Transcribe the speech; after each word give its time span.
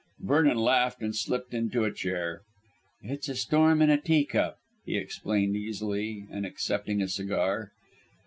Vernon 0.19 0.57
laughed 0.57 1.03
and 1.03 1.15
slipped 1.15 1.53
into 1.53 1.83
a 1.83 1.93
chair. 1.93 2.41
"It's 3.03 3.29
a 3.29 3.35
storm 3.35 3.83
in 3.83 3.91
a 3.91 4.01
tea 4.01 4.25
cup," 4.25 4.57
he 4.83 4.97
explained 4.97 5.55
easily, 5.55 6.25
and 6.31 6.43
accepting 6.43 7.03
a 7.03 7.07
cigar. 7.07 7.71